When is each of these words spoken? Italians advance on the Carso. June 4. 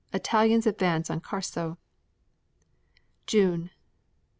Italians 0.13 0.65
advance 0.65 1.11
on 1.11 1.17
the 1.19 1.23
Carso. 1.23 1.77
June 3.27 3.65
4. 3.65 3.69